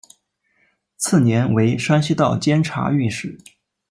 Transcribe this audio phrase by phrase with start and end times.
[0.97, 3.37] 次年为山西道监察御史。